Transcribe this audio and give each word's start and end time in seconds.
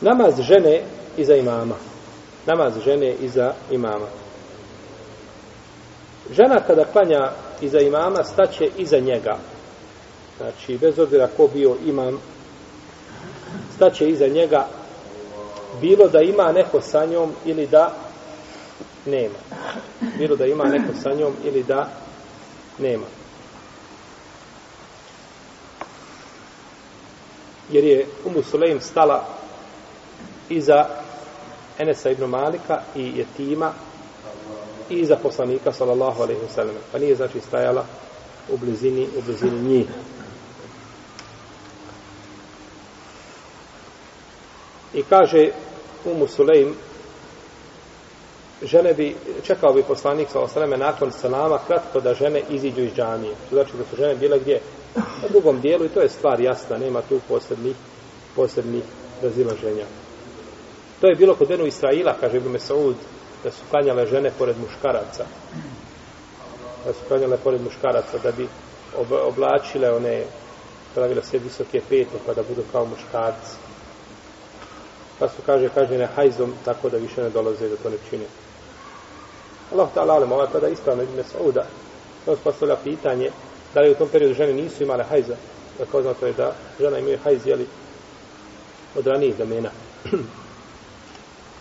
Namaz 0.00 0.40
žene 0.40 0.82
iza 1.16 1.36
imama. 1.36 1.74
Namaz 2.46 2.72
žene 2.84 3.14
iza 3.20 3.52
imama. 3.70 4.06
Žena 6.30 6.60
kada 6.66 6.84
klanja 6.84 7.30
iza 7.60 7.80
imama, 7.80 8.24
staće 8.24 8.70
iza 8.78 8.98
njega. 8.98 9.36
Znači, 10.36 10.78
bez 10.78 10.98
obzira 10.98 11.28
ko 11.36 11.48
bio 11.54 11.76
imam, 11.86 12.20
staće 13.76 14.08
iza 14.08 14.26
njega 14.26 14.66
bilo 15.80 16.08
da 16.08 16.20
ima 16.20 16.52
neko 16.52 16.80
sa 16.80 17.06
njom 17.06 17.32
ili 17.44 17.66
da 17.66 17.92
nema. 19.06 19.38
Bilo 20.18 20.36
da 20.36 20.46
ima 20.46 20.64
neko 20.64 20.92
sa 21.02 21.14
njom 21.14 21.32
ili 21.44 21.62
da 21.62 21.88
nema. 22.78 23.06
Jer 27.70 27.84
je 27.84 28.06
Umu 28.24 28.42
Sulejm 28.42 28.80
stala 28.80 29.28
i 30.48 30.60
za 30.60 30.86
Enesa 31.78 32.10
ibn 32.10 32.24
Malika 32.24 32.80
i 32.96 33.12
Jetima 33.18 33.72
i 34.90 35.04
za 35.04 35.16
poslanika 35.16 35.72
sallallahu 35.72 36.22
alaihi 36.22 36.40
wasallam. 36.40 36.74
Pa 36.92 36.98
nije 36.98 37.14
znači 37.14 37.40
stajala 37.40 37.84
u 38.48 38.56
blizini, 38.56 39.08
u 39.18 39.22
blizini 39.22 39.62
njih. 39.62 39.86
I 44.94 45.02
kaže 45.02 45.48
Umu 46.04 46.26
Sulejm, 46.26 46.74
žene 48.62 48.94
bi, 48.94 49.16
čekao 49.42 49.72
bi 49.72 49.82
poslanik 49.82 50.28
sa 50.30 50.40
osreme 50.40 50.76
nakon 50.76 51.12
salama 51.12 51.58
kratko 51.66 52.00
da 52.00 52.14
žene 52.14 52.42
iziđu 52.50 52.80
iz 52.82 52.92
džamije. 52.94 53.34
To 53.50 53.56
znači 53.56 53.76
da 53.76 53.84
su 53.84 53.96
žene 53.96 54.14
bile 54.14 54.38
gdje? 54.38 54.60
Na 54.94 55.28
drugom 55.28 55.60
dijelu 55.60 55.84
i 55.84 55.88
to 55.88 56.00
je 56.00 56.08
stvar 56.08 56.40
jasna, 56.40 56.78
nema 56.78 57.02
tu 57.02 57.20
posebnih, 57.28 57.76
posebnih 58.36 58.82
razilaženja. 59.22 59.84
To 61.00 61.06
je 61.06 61.14
bilo 61.14 61.34
kod 61.34 61.48
Benu 61.48 61.66
Israila, 61.66 62.14
kaže 62.20 62.36
Ibn 62.36 62.48
Mesaud, 62.48 62.96
da 63.44 63.50
su 63.50 63.62
klanjale 63.70 64.06
žene 64.06 64.30
pored 64.38 64.56
muškaraca. 64.58 65.24
Da 66.86 66.92
su 66.92 67.00
klanjale 67.08 67.36
pored 67.36 67.62
muškaraca, 67.62 68.18
da 68.22 68.32
bi 68.32 68.48
oblačile 69.26 69.92
one, 69.92 70.24
pravile 70.94 71.22
sve 71.22 71.38
visoke 71.38 71.80
pete, 71.88 72.18
pa 72.26 72.34
da 72.34 72.42
budu 72.42 72.62
kao 72.72 72.86
muškarci. 72.86 73.56
Pa 75.18 75.28
su, 75.28 75.42
kaže, 75.46 75.68
kaže 75.74 75.98
ne 75.98 76.06
hajzom, 76.06 76.54
tako 76.64 76.88
da 76.88 76.96
više 76.96 77.22
ne 77.22 77.30
dolaze 77.30 77.68
da 77.68 77.76
to 77.76 77.90
ne 77.90 77.96
čine. 78.10 78.24
Allah 79.72 79.88
ta'ala, 79.94 80.14
ali 80.14 80.24
ovaj 80.24 80.46
tada 80.52 80.68
ispravno 80.68 81.02
Ibn 81.02 81.16
Mesauda, 81.16 81.66
on 82.26 82.36
postavlja 82.44 82.76
pitanje, 82.84 83.30
da 83.74 83.80
li 83.80 83.90
u 83.90 83.94
tom 83.94 84.08
periodu 84.08 84.34
žene 84.34 84.52
nisu 84.52 84.82
imale 84.82 85.04
hajza. 85.04 85.36
Da 85.78 85.84
kao 85.84 86.00
je 86.00 86.32
da 86.32 86.52
žena 86.80 86.98
imaju 86.98 87.18
hajz, 87.24 87.46
jeli, 87.46 87.66
od 88.96 89.06
ranijih 89.06 89.36
domena. 89.36 89.70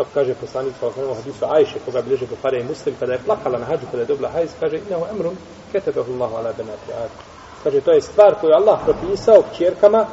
kako 0.00 0.14
kaže 0.14 0.34
poslanik 0.34 0.74
sa 0.80 0.86
osnovom 0.86 1.16
hadisu 1.16 1.44
Ajše, 1.48 1.78
koga 1.84 2.02
bliže 2.02 2.26
Buhari 2.26 2.60
i 2.60 2.64
Muslim, 2.64 2.94
kada 3.00 3.12
je 3.12 3.18
plakala 3.26 3.58
na 3.58 3.64
hađu, 3.64 3.86
kada 3.90 4.02
je 4.02 4.06
dobila 4.06 4.28
hajz, 4.28 4.50
kaže, 4.60 4.76
inahu 4.88 5.04
emrum, 5.12 5.36
ketebehu 5.72 6.12
Allahu 6.12 6.36
ala 6.36 6.52
benati 6.52 6.92
Adem. 6.92 7.18
Kaže, 7.62 7.80
to 7.80 7.92
je 7.92 8.00
stvar 8.00 8.34
koju 8.40 8.52
Allah 8.52 8.80
propisao 8.84 9.42
kćerkama 9.52 10.06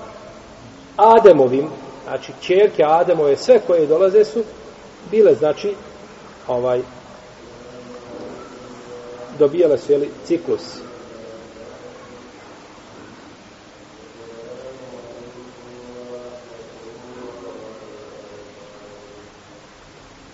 Ademovim, 0.98 1.70
znači 2.04 2.32
čerke 2.42 2.84
Ademove, 2.84 3.38
sve 3.38 3.60
koje 3.68 3.88
dolaze 3.88 4.26
su 4.26 4.44
bile, 5.12 5.36
znači, 5.36 5.76
ovaj, 6.48 6.82
dobijale 9.40 9.78
su, 9.78 9.92
jeli, 9.92 10.10
ciklus. 10.26 10.80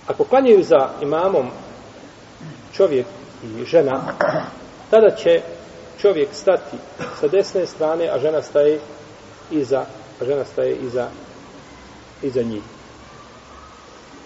Ako 0.08 0.23
klanjaju 0.23 0.64
za 0.64 0.90
imamom 1.02 1.48
čovjek 2.73 3.06
i 3.44 3.66
žena, 3.66 4.02
tada 4.92 5.16
će 5.16 5.42
čovjek 6.02 6.30
stati 6.33 6.77
sa 7.20 7.27
desne 7.27 7.66
strane, 7.66 8.10
a 8.10 8.20
žena 8.20 8.42
staje 8.42 8.80
iza, 9.52 9.86
a 10.22 10.26
žena 10.26 10.45
staje 10.45 10.76
iza, 10.76 11.08
iza 12.22 12.42
njih. 12.42 12.64